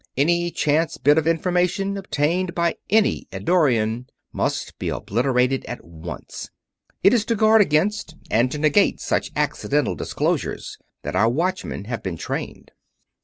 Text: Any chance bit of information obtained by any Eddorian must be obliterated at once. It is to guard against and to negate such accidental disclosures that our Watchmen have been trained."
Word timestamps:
Any 0.17 0.49
chance 0.49 0.97
bit 0.97 1.19
of 1.19 1.27
information 1.27 1.95
obtained 1.95 2.55
by 2.55 2.75
any 2.89 3.27
Eddorian 3.31 4.07
must 4.33 4.79
be 4.79 4.89
obliterated 4.89 5.63
at 5.65 5.85
once. 5.85 6.49
It 7.03 7.13
is 7.13 7.23
to 7.25 7.35
guard 7.35 7.61
against 7.61 8.15
and 8.31 8.51
to 8.51 8.57
negate 8.57 8.99
such 8.99 9.29
accidental 9.35 9.93
disclosures 9.93 10.79
that 11.03 11.15
our 11.15 11.29
Watchmen 11.29 11.85
have 11.85 12.01
been 12.01 12.17
trained." 12.17 12.71